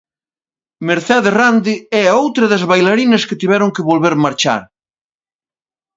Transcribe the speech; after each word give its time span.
Mercé 0.87 1.17
de 1.25 1.31
Rande 1.39 1.75
é 2.03 2.05
outra 2.23 2.45
das 2.51 2.63
bailarinas 2.69 3.23
que 3.27 3.39
tiveron 3.41 3.73
que 3.75 3.87
volver 3.89 4.13
marchar. 4.25 4.61